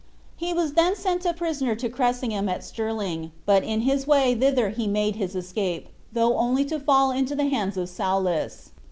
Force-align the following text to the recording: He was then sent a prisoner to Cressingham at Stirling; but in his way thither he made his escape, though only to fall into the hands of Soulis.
He 0.35 0.51
was 0.51 0.73
then 0.73 0.95
sent 0.95 1.27
a 1.27 1.33
prisoner 1.35 1.75
to 1.75 1.87
Cressingham 1.87 2.49
at 2.49 2.63
Stirling; 2.63 3.31
but 3.45 3.63
in 3.63 3.81
his 3.81 4.07
way 4.07 4.33
thither 4.33 4.69
he 4.69 4.87
made 4.87 5.15
his 5.15 5.35
escape, 5.35 5.89
though 6.11 6.37
only 6.39 6.65
to 6.65 6.79
fall 6.79 7.11
into 7.11 7.35
the 7.35 7.45
hands 7.45 7.77
of 7.77 7.87
Soulis. 7.87 8.71